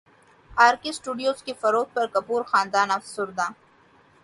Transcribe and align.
ار 0.51 0.73
K 0.81 0.89
studios 0.89 1.43
کی 1.43 1.53
فروخت 1.61 1.93
پر 1.95 2.05
کپور 2.13 2.41
خاندان 2.51 2.91
افسردہ 2.91 3.47